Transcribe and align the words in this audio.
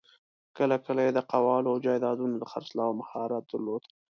کله 0.57 0.75
کله 0.85 1.01
یې 1.05 1.11
د 1.13 1.19
قوالو 1.31 1.71
او 1.73 1.81
جایدادونو 1.85 2.35
د 2.39 2.43
خرڅلاوو 2.51 2.97
مهارت 3.01 3.43
درلود. 3.51 3.83